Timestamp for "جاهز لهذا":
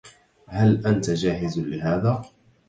1.09-2.25